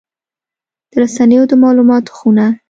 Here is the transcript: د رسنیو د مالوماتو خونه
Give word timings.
د 0.91 0.93
رسنیو 1.03 1.43
د 1.49 1.51
مالوماتو 1.61 2.11
خونه 2.17 2.45